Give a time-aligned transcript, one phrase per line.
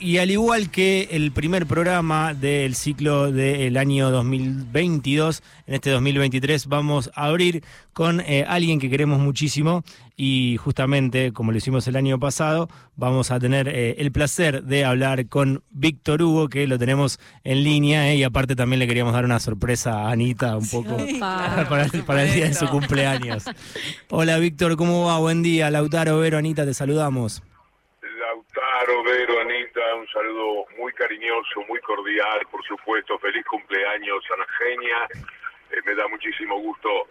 [0.00, 6.68] Y al igual que el primer programa del ciclo del año 2022, en este 2023
[6.68, 9.82] vamos a abrir con eh, alguien que queremos muchísimo
[10.16, 14.84] y justamente, como lo hicimos el año pasado, vamos a tener eh, el placer de
[14.84, 19.14] hablar con Víctor Hugo, que lo tenemos en línea eh, y aparte también le queríamos
[19.14, 21.68] dar una sorpresa a Anita un poco para,
[22.06, 23.46] para el día de su cumpleaños.
[24.10, 25.18] Hola Víctor, ¿cómo va?
[25.18, 25.72] Buen día.
[25.72, 27.42] Lautaro, Vero, Anita, te saludamos.
[28.88, 33.18] Vero, Anita, un saludo muy cariñoso, muy cordial, por supuesto.
[33.18, 35.06] Feliz cumpleaños, Ana Genia.
[35.70, 37.06] Eh, me da muchísimo gusto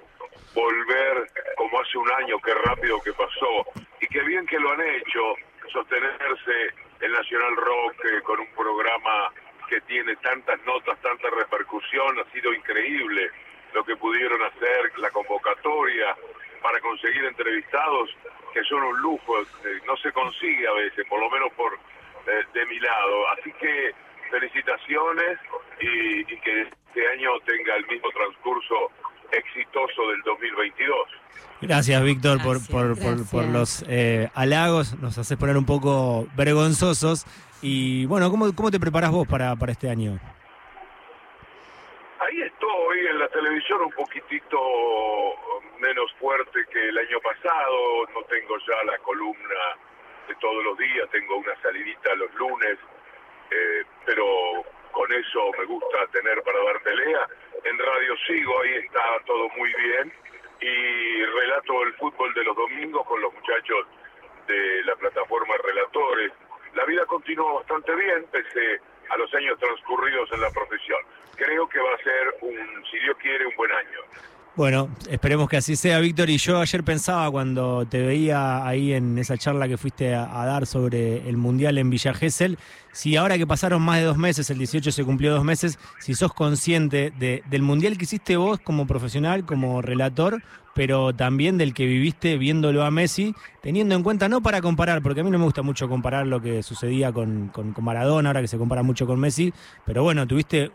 [0.55, 3.63] volver como hace un año, qué rápido que pasó.
[4.01, 5.35] Y qué bien que lo han hecho,
[5.71, 9.31] sostenerse el Nacional Rock eh, con un programa
[9.69, 13.29] que tiene tantas notas, tanta repercusión, ha sido increíble
[13.73, 16.15] lo que pudieron hacer, la convocatoria
[16.63, 18.09] para conseguir entrevistados
[18.53, 22.43] que son un lujo, eh, no se consigue a veces, por lo menos por eh,
[22.53, 23.29] de mi lado.
[23.37, 23.93] Así que
[24.29, 25.39] felicitaciones
[25.79, 28.91] y, y que este año tenga el mismo transcurso
[29.31, 30.97] exitoso del 2022.
[31.61, 32.97] Gracias, Víctor, por, por,
[33.29, 34.97] por, los eh, halagos.
[34.99, 37.25] Nos haces poner un poco vergonzosos.
[37.61, 40.19] Y bueno, ¿cómo, cómo te preparás vos para, para este año?
[42.77, 44.59] Estoy en la televisión un poquitito
[45.79, 49.77] menos fuerte que el año pasado, no tengo ya la columna
[50.27, 52.77] de todos los días, tengo una salidita los lunes,
[53.49, 57.27] eh, pero con eso me gusta tener para dar pelea.
[57.63, 60.13] En radio sigo, ahí está todo muy bien
[60.61, 63.87] y relato el fútbol de los domingos con los muchachos
[64.45, 66.31] de la plataforma Relatores.
[66.75, 68.79] La vida continúa bastante bien pese
[69.09, 70.99] a los años transcurridos en la profesión.
[71.35, 73.99] Creo que va a ser un, si Dios quiere, un buen año.
[74.57, 76.31] Bueno, esperemos que así sea, Víctor.
[76.31, 80.65] Y yo ayer pensaba cuando te veía ahí en esa charla que fuiste a, dar
[80.65, 82.57] sobre el Mundial en Villa Gesell,
[82.97, 86.15] si ahora que pasaron más de dos meses, el 18 se cumplió dos meses, si
[86.15, 90.41] sos consciente de- del Mundial que hiciste vos como profesional, como relator,
[90.73, 95.21] pero también del que viviste viéndolo a Messi, teniendo en cuenta, no para comparar, porque
[95.21, 98.47] a mí no me gusta mucho comparar lo que sucedía con, con- Maradona, ahora que
[98.47, 99.53] se compara mucho con Messi,
[99.85, 100.71] pero bueno, tuviste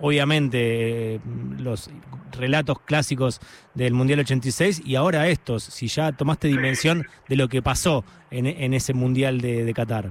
[0.00, 1.20] obviamente eh,
[1.58, 1.90] los
[2.32, 3.40] relatos clásicos
[3.74, 8.46] del Mundial 86 y ahora estos, si ya tomaste dimensión de lo que pasó en,
[8.46, 10.10] en ese Mundial de, de Qatar.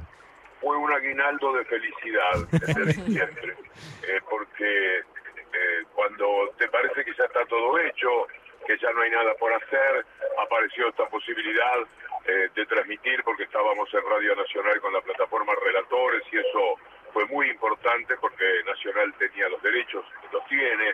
[0.62, 3.56] Fue un aguinaldo de felicidad desde diciembre,
[4.04, 8.28] eh, porque eh, cuando te parece que ya está todo hecho,
[8.66, 10.06] que ya no hay nada por hacer,
[10.38, 11.80] apareció esta posibilidad
[12.26, 16.78] eh, de transmitir porque estábamos en Radio Nacional con la plataforma Relatores y eso
[17.12, 20.94] fue muy importante porque Nacional tenía los derechos, los tiene,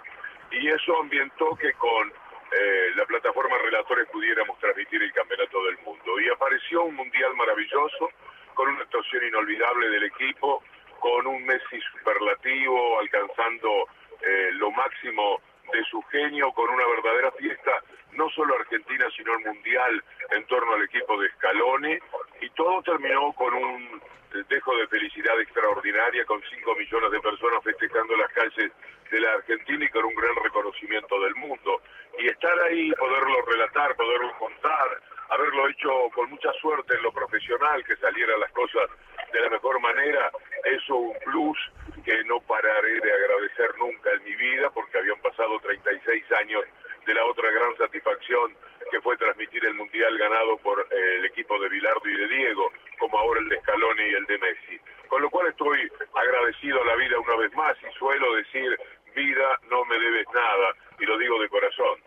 [0.52, 6.20] y eso ambientó que con eh, la plataforma Relatores pudiéramos transmitir el Campeonato del Mundo.
[6.20, 8.10] Y apareció un Mundial maravilloso,
[8.58, 10.64] con una actuación inolvidable del equipo,
[11.00, 13.88] con un Messi superlativo, alcanzando
[14.20, 15.40] eh, lo máximo
[15.72, 20.74] de su genio, con una verdadera fiesta, no solo argentina, sino el mundial en torno
[20.74, 22.00] al equipo de Scaloni,
[22.42, 24.02] y todo terminó con un
[24.50, 28.72] dejo de felicidad extraordinaria, con 5 millones de personas festejando las calles
[29.12, 31.82] de la Argentina y con un gran reconocimiento del mundo.
[32.18, 35.00] Y estar ahí, poderlo relatar, poderlo contar,
[35.30, 38.90] haberlo hecho con mucha suerte en lo profesional, que salieran las cosas
[39.32, 40.32] de la mejor manera,
[40.64, 41.58] eso un plus
[42.04, 46.64] que no pararé de agradecer nunca en mi vida, porque habían pasado 36 años
[47.06, 48.56] de la otra gran satisfacción
[48.92, 52.72] que fue transmitir el Mundial ganado por eh, el equipo de Bilardo y de Diego,
[53.00, 54.80] como ahora el de Scaloni y el de Messi.
[55.08, 58.78] Con lo cual estoy agradecido a la vida una vez más y suelo decir,
[59.16, 62.00] vida, no me debes nada, y lo digo de corazón.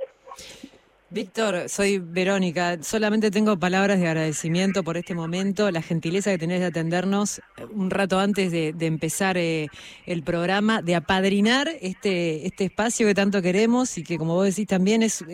[1.13, 2.81] Víctor, soy Verónica.
[2.85, 7.65] Solamente tengo palabras de agradecimiento por este momento, la gentileza que tenés de atendernos eh,
[7.73, 9.67] un rato antes de, empezar eh,
[10.07, 14.69] el programa, de apadrinar este, este espacio que tanto queremos y que, como vos decís,
[14.69, 15.25] también es,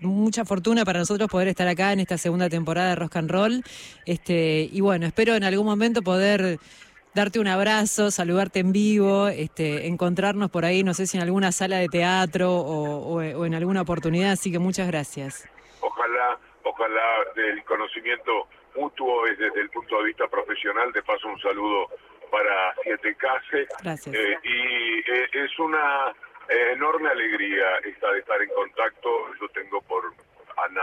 [0.00, 3.64] mucha fortuna para nosotros poder estar acá en esta segunda temporada de Rock and.
[4.06, 6.58] Este, y bueno, espero en algún momento poder
[7.14, 11.52] darte un abrazo, saludarte en vivo, este, encontrarnos por ahí, no sé si en alguna
[11.52, 15.48] sala de teatro o, o- o en alguna oportunidad, así que muchas gracias.
[15.80, 17.02] Ojalá, ojalá
[17.34, 20.92] del conocimiento mutuo es desde el punto de vista profesional.
[20.92, 21.88] De paso, un saludo
[22.30, 23.66] para Siete Case.
[23.82, 24.14] Gracias.
[24.14, 26.12] Eh, y eh, es una
[26.48, 29.08] eh, enorme alegría esta de estar en contacto.
[29.40, 30.04] Yo tengo por
[30.68, 30.82] Ana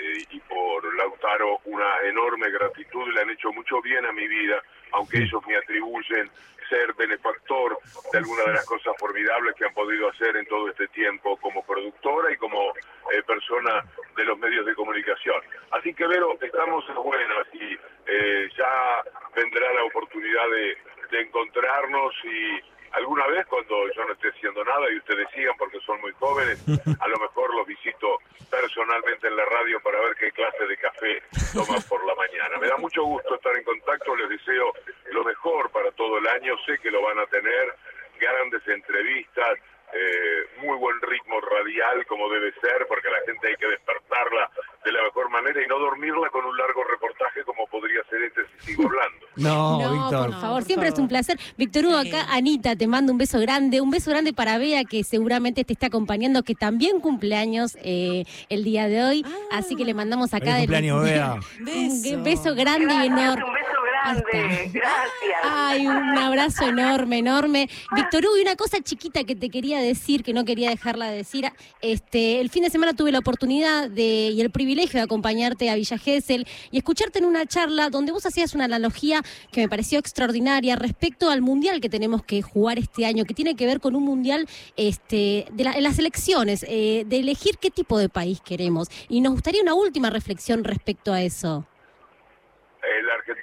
[0.00, 3.12] eh, y por Lautaro una enorme gratitud.
[3.12, 4.62] Le han hecho mucho bien a mi vida,
[4.92, 6.30] aunque ellos me atribuyen
[6.68, 7.76] ser benefactor
[8.12, 11.64] de alguna de las cosas formidables que han podido hacer en todo este tiempo como
[11.64, 12.70] productora y como
[13.12, 13.84] eh, persona
[14.16, 15.40] de los medios de comunicación.
[15.72, 17.76] Así que, Vero, estamos en buenas y
[18.06, 19.02] eh, ya
[19.34, 20.78] vendrá la oportunidad de
[21.10, 25.78] de encontrarnos y alguna vez cuando yo no esté haciendo nada y ustedes sigan porque
[25.80, 26.62] son muy jóvenes,
[27.00, 28.18] a lo mejor los visito
[28.50, 31.22] personalmente en la radio para ver qué clase de café
[31.52, 32.58] toman por la mañana.
[32.58, 34.72] Me da mucho gusto estar en contacto, les deseo
[35.12, 37.74] lo mejor para todo el año, sé que lo van a tener,
[38.18, 39.58] grandes entrevistas,
[39.92, 44.50] eh, muy buen ritmo radial como debe ser, porque la gente hay que despertarla
[44.84, 48.42] de la mejor manera y no dormirla con un largo reportaje como podría ser este
[48.60, 49.26] si sigo hablando.
[49.36, 50.30] No, Víctor.
[50.30, 51.38] Por favor, siempre es un placer.
[51.56, 55.02] Víctor Hugo, acá Anita te mando un beso grande, un beso grande para Bea que
[55.02, 59.94] seguramente te está acompañando, que también cumpleaños eh, el día de hoy, así que le
[59.94, 61.36] mandamos acá Feliz cumpleaños, Bea.
[62.16, 63.59] un beso grande y enorme.
[64.02, 65.40] Grande, gracias.
[65.42, 67.68] Ay, un abrazo enorme, enorme.
[67.94, 71.18] Víctor Hugo, y una cosa chiquita que te quería decir, que no quería dejarla de
[71.18, 71.50] decir.
[71.82, 75.74] Este, el fin de semana tuve la oportunidad de, y el privilegio de acompañarte a
[75.74, 79.98] Villa Gesell y escucharte en una charla donde vos hacías una analogía que me pareció
[79.98, 83.94] extraordinaria respecto al mundial que tenemos que jugar este año, que tiene que ver con
[83.96, 88.40] un mundial este, de la- en las elecciones, eh, de elegir qué tipo de país
[88.40, 88.88] queremos.
[89.08, 91.66] Y nos gustaría una última reflexión respecto a eso.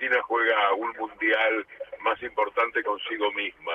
[0.07, 1.65] Argentina juega un mundial
[2.01, 3.73] más importante consigo misma,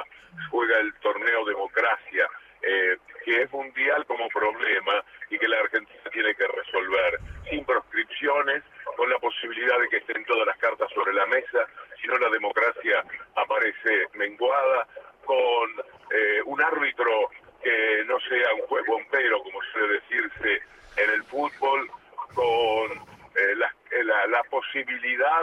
[0.50, 2.26] juega el torneo democracia,
[2.62, 7.18] eh, que es mundial como problema y que la Argentina tiene que resolver,
[7.50, 8.62] sin proscripciones,
[8.96, 11.66] con la posibilidad de que estén todas las cartas sobre la mesa,
[12.00, 13.04] si no la democracia
[13.36, 14.86] aparece menguada,
[15.26, 15.70] con
[16.14, 17.28] eh, un árbitro
[17.62, 20.62] que no sea un juez bombero, como suele decirse
[20.96, 21.88] en el fútbol,
[22.34, 22.90] con
[23.36, 23.74] eh, la,
[24.04, 25.42] la- la posibilidad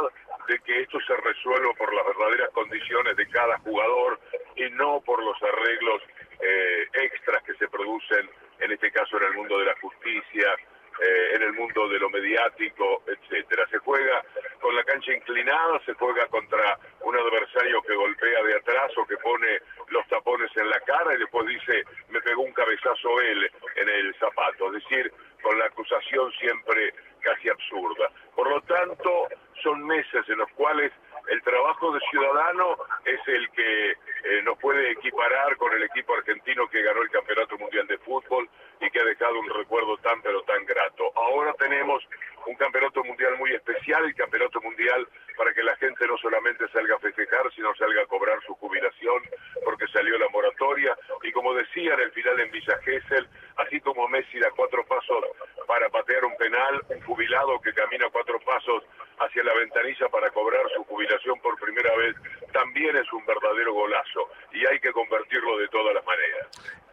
[0.50, 4.19] de que esto se resuelva por las verdaderas condiciones de cada jugador
[4.56, 6.01] y no por los arreglos
[6.42, 8.28] eh, extras que se producen,
[8.60, 10.56] en este caso en el mundo de la justicia,
[11.01, 13.68] eh, en el mundo de lo mediático, etcétera.
[13.69, 14.25] Se juega
[14.60, 19.18] con la cancha inclinada, se juega contra un adversario que golpea de atrás o que
[19.18, 19.60] pone
[19.90, 24.16] los tapones en la cara y después dice, me pegó un cabezazo él en el
[24.16, 24.74] zapato.
[24.74, 25.13] Es decir,
[25.44, 28.10] con la acusación siempre casi absurda.
[28.36, 29.28] Por lo tanto,
[29.61, 30.91] son meses en los cuales
[31.29, 36.67] el trabajo de ciudadano es el que eh, nos puede equiparar con el equipo argentino
[36.69, 38.50] que ganó el Campeonato Mundial de Fútbol
[38.81, 41.11] y que ha dejado un recuerdo tan pero tan grato.
[41.15, 42.03] Ahora tenemos
[42.47, 45.07] un Campeonato Mundial muy especial, el Campeonato Mundial
[45.38, 49.21] para que la gente no solamente salga a festejar, sino salga a cobrar su jubilación
[49.63, 50.97] porque salió la moratoria.
[51.23, 53.27] Y como decía en el final en Villa Gesell,
[53.57, 55.23] así como Messi da cuatro pasos
[55.69, 58.81] para patear un penal, un jubilado que camina cuatro pasos
[59.19, 62.16] hacia la ventanilla para cobrar su jubilación por primera vez,
[62.51, 66.48] también es un verdadero golazo y hay que convertirlo de todas las maneras.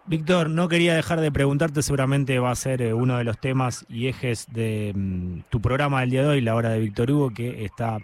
[0.05, 3.87] Víctor, no quería dejar de preguntarte, seguramente va a ser eh, uno de los temas
[3.88, 7.31] y ejes de mm, tu programa del día de hoy, la hora de Víctor Hugo,
[7.34, 7.96] que está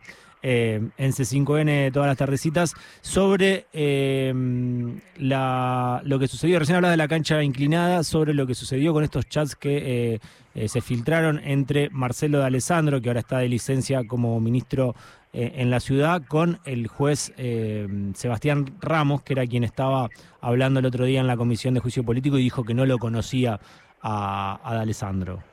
[0.42, 4.32] eh, en C5N todas las tardecitas, sobre eh,
[5.16, 9.04] la, lo que sucedió, recién hablaba de la cancha inclinada, sobre lo que sucedió con
[9.04, 10.20] estos chats que eh,
[10.54, 14.94] eh, se filtraron entre Marcelo de Alessandro, que ahora está de licencia como ministro
[15.32, 20.10] eh, en la ciudad, con el juez eh, Sebastián Ramos, que era quien estaba
[20.40, 22.98] hablando el otro día en la Comisión de Juicio Político y dijo que no lo
[22.98, 23.60] conocía
[24.02, 25.51] a, a Alessandro.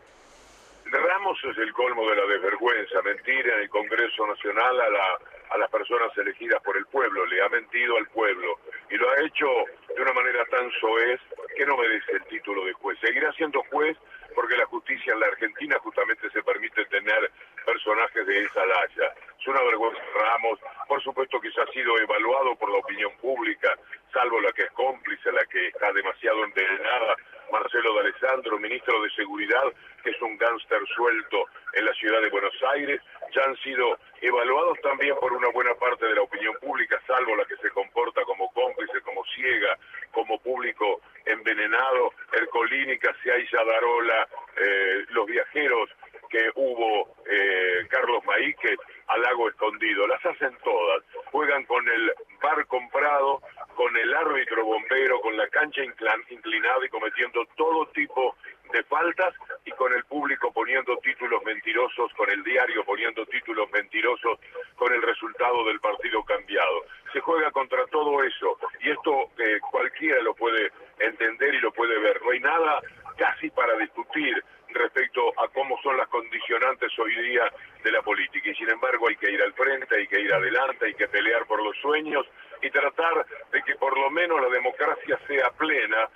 [1.42, 5.20] Ramos es el colmo de la desvergüenza, mentir en el Congreso Nacional a, la,
[5.52, 8.60] a las personas elegidas por el pueblo, le ha mentido al pueblo
[8.90, 9.48] y lo ha hecho
[9.96, 11.20] de una manera tan soez
[11.56, 12.98] que no merece el título de juez.
[13.00, 13.98] Seguirá siendo juez
[14.36, 17.32] porque la justicia en la Argentina justamente se permite tener
[17.66, 19.14] personajes de esa laya.
[19.40, 23.78] Es una vergüenza Ramos, por supuesto que ha sido evaluado por la opinión pública,
[24.14, 27.16] salvo la que es cómplice, la que está demasiado envenenada,
[27.52, 32.30] Marcelo de Alessandro, ministro de Seguridad, que es un gánster suelto en la ciudad de
[32.30, 33.02] Buenos Aires,
[33.34, 37.46] ya han sido evaluados también por una buena parte de la opinión pública, salvo la
[37.46, 39.78] que se comporta como cómplice, como ciega,
[40.12, 44.28] como público envenenado, Ercolini, Casiay, Yadarola,
[44.58, 45.90] eh, los viajeros
[46.30, 48.76] que hubo, eh, Carlos Maíque,
[49.08, 53.42] al lago escondido, las hacen todas, juegan con el bar comprado,
[53.76, 58.36] con el árbitro bombero, con la cancha inclinada y cometiendo todo tipo
[58.72, 59.34] de faltas
[59.66, 64.40] y con el público poniendo títulos mentirosos, con el diario poniendo títulos mentirosos,
[64.76, 66.86] con el resultado del partido cambiado.
[67.14, 71.98] Se juega contra todo eso y esto eh, cualquiera lo puede entender y lo puede
[72.00, 72.22] ver.
[72.22, 72.80] No hay nada
[73.18, 77.52] casi para discutir respecto a cómo son las condicionantes hoy día
[77.84, 78.50] de la política.
[78.50, 81.46] Y sin embargo hay que ir al frente, hay que ir adelante, hay que pelear
[81.46, 82.26] por los sueños
[82.62, 86.10] y tratar de que por lo menos la democracia sea plena.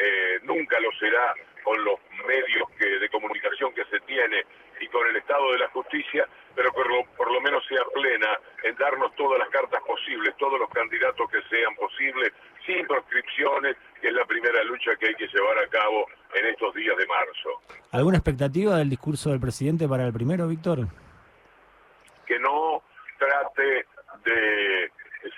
[0.00, 4.44] Eh, nunca lo será con los medios que, de comunicación que se tiene
[4.80, 8.38] y con el estado de la justicia, pero por lo, por lo menos sea plena
[8.62, 12.32] en darnos todas las cartas posibles, todos los candidatos que sean posibles,
[12.68, 16.74] sin proscripciones, que es la primera lucha que hay que llevar a cabo en estos
[16.74, 17.80] días de marzo.
[17.92, 20.86] ¿Alguna expectativa del discurso del presidente para el primero, Víctor?
[22.26, 22.82] Que no
[23.18, 23.86] trate
[24.24, 24.77] de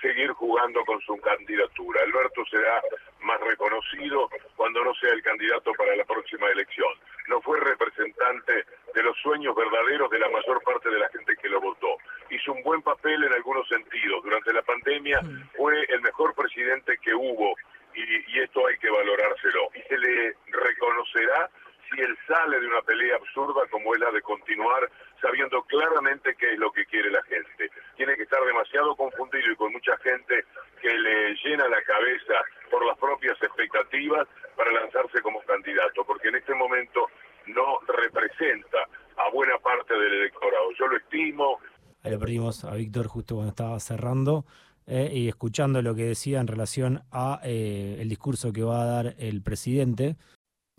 [0.01, 2.01] seguir jugando con su candidatura.
[2.01, 2.81] Alberto será
[3.21, 6.91] más reconocido cuando no sea el candidato para la próxima elección.
[7.27, 11.49] No fue representante de los sueños verdaderos de la mayor parte de la gente que
[11.49, 11.97] lo votó.
[12.29, 14.23] Hizo un buen papel en algunos sentidos.
[14.23, 15.21] Durante la pandemia
[15.55, 17.55] fue el mejor presidente que hubo
[17.93, 19.69] y, y esto hay que valorárselo.
[19.75, 21.49] Y se le reconocerá
[21.91, 24.89] si él sale de una pelea absurda como es la de continuar
[25.21, 27.69] sabiendo claramente qué es lo que quiere la gente.
[27.95, 30.45] Tiene que estar demasiado confundido y con mucha gente
[30.81, 32.33] que le llena la cabeza
[32.71, 37.07] por las propias expectativas para lanzarse como candidato, porque en este momento
[37.47, 38.79] no representa
[39.17, 40.71] a buena parte del electorado.
[40.79, 41.59] Yo lo estimo.
[42.03, 44.45] Ahí lo perdimos a Víctor justo cuando estaba cerrando.
[44.87, 48.85] eh, y escuchando lo que decía en relación a eh, el discurso que va a
[48.85, 50.17] dar el presidente.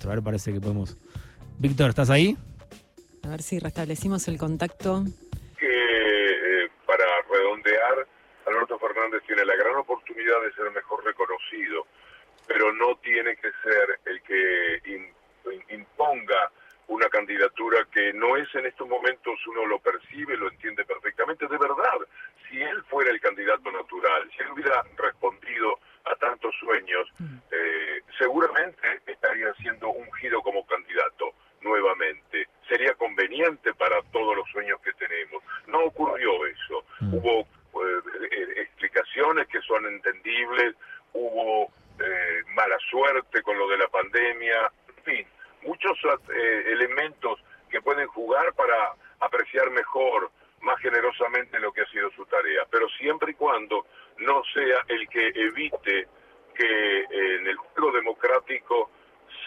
[0.05, 0.97] A ver, parece que podemos.
[1.59, 2.37] Víctor, ¿estás ahí?
[3.25, 5.05] A ver si restablecimos el contacto.
[5.61, 8.07] eh, para redondear,
[8.47, 11.87] Alberto Fernández tiene la gran oportunidad de ser mejor reconocido,
[12.47, 15.13] pero no tiene que ser el que im-
[15.71, 16.51] imponga
[16.89, 21.57] una candidatura que no es en estos momentos, uno lo percibe, lo entiende perfectamente, de
[21.57, 21.99] verdad,
[22.51, 27.09] si él fuera el candidato natural, si él hubiera respondido a tantos sueños,
[27.53, 29.01] eh, seguramente
[29.53, 32.49] estaría siendo ungido como candidato nuevamente.
[32.69, 35.43] Sería conveniente para todos los sueños que tenemos.
[35.67, 36.85] No ocurrió eso.
[37.01, 37.15] Mm.
[37.15, 40.75] Hubo eh, eh, explicaciones que son entendibles,
[41.13, 45.27] hubo eh, mala suerte con lo de la pandemia, en fin,
[45.63, 45.99] muchos
[46.35, 50.31] eh, elementos que pueden jugar para apreciar mejor,
[50.61, 53.87] más generosamente lo que ha sido su tarea, pero siempre y cuando
[54.19, 56.07] no sea el que evite
[56.55, 58.91] que en el juego democrático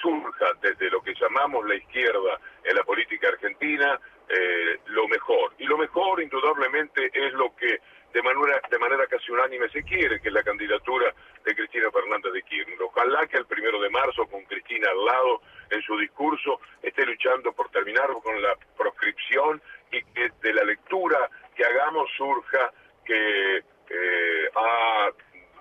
[0.05, 5.53] surja desde lo que llamamos la izquierda en la política argentina eh, lo mejor.
[5.57, 7.79] Y lo mejor, indudablemente, es lo que
[8.13, 12.33] de manera, de manera casi unánime se quiere, que es la candidatura de Cristina Fernández
[12.33, 12.81] de Kirchner.
[12.81, 17.51] Ojalá que el primero de marzo, con Cristina al lado en su discurso, esté luchando
[17.53, 22.71] por terminar con la proscripción y que de la lectura que hagamos surja
[23.05, 25.09] que eh, ha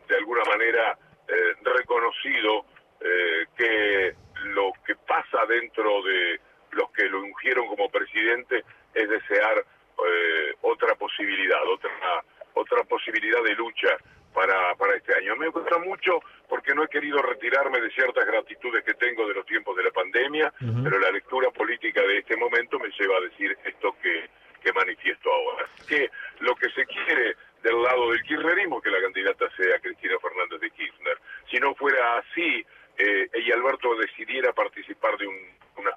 [0.08, 0.98] de alguna manera
[1.28, 2.66] eh, reconocido
[3.56, 6.40] que lo que pasa dentro de
[6.72, 9.64] los que lo ungieron como presidente es desear
[10.06, 11.90] eh, otra posibilidad, otra
[12.54, 13.96] otra posibilidad de lucha
[14.32, 15.36] para, para este año.
[15.36, 19.46] Me gusta mucho porque no he querido retirarme de ciertas gratitudes que tengo de los
[19.46, 23.56] tiempos de la pandemia, pero la lectura política de este momento me lleva a decir
[23.64, 24.28] esto que,
[24.62, 25.68] que manifiesto ahora.
[25.86, 26.10] Que
[26.40, 30.60] lo que se quiere del lado del kirchnerismo es que la candidata sea Cristina Fernández
[30.60, 31.18] de Kirchner.
[31.50, 32.64] Si no fuera así
[32.98, 35.36] eh, y Alberto decidiera participar de un,
[35.76, 35.88] un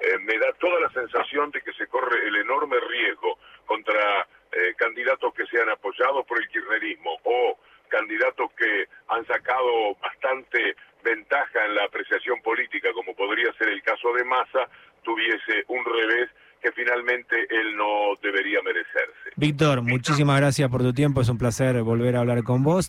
[0.00, 4.74] eh, me da toda la sensación de que se corre el enorme riesgo contra eh,
[4.76, 11.74] candidatos que sean apoyados por el kirchnerismo o candidatos que han sacado bastante ventaja en
[11.74, 14.68] la apreciación política, como podría ser el caso de Massa,
[15.02, 16.30] tuviese un revés
[16.60, 19.30] que finalmente él no debería merecerse.
[19.36, 21.20] Víctor, muchísimas gracias por tu tiempo.
[21.20, 22.84] Es un placer volver a hablar con vos.